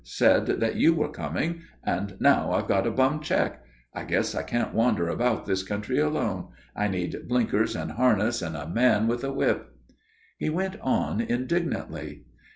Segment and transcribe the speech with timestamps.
[0.03, 1.61] Said that you were coming.
[1.83, 3.63] And now I've got a bum cheque.
[3.93, 6.47] I guess I can't wander about this country alone.
[6.75, 9.69] I need blinkers and harness and a man with a whip."
[10.39, 12.23] He went on indignantly.